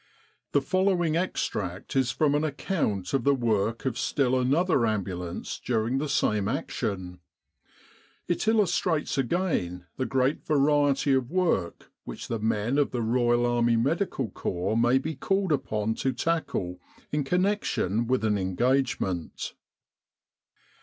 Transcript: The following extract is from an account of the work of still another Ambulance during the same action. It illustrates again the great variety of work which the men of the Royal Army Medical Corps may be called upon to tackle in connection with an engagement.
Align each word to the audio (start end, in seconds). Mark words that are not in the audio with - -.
The 0.53 0.63
following 0.63 1.15
extract 1.15 1.95
is 1.95 2.09
from 2.09 2.33
an 2.33 2.43
account 2.43 3.13
of 3.13 3.23
the 3.23 3.35
work 3.35 3.85
of 3.85 3.99
still 3.99 4.35
another 4.41 4.87
Ambulance 4.87 5.61
during 5.63 5.99
the 5.99 6.09
same 6.09 6.47
action. 6.47 7.19
It 8.27 8.47
illustrates 8.47 9.19
again 9.19 9.85
the 9.97 10.07
great 10.07 10.43
variety 10.43 11.13
of 11.13 11.29
work 11.29 11.91
which 12.03 12.29
the 12.29 12.39
men 12.39 12.79
of 12.79 12.89
the 12.89 13.03
Royal 13.03 13.45
Army 13.45 13.75
Medical 13.75 14.29
Corps 14.31 14.75
may 14.75 14.97
be 14.97 15.13
called 15.13 15.51
upon 15.51 15.93
to 15.93 16.13
tackle 16.13 16.79
in 17.11 17.23
connection 17.23 18.07
with 18.07 18.23
an 18.25 18.39
engagement. 18.39 19.53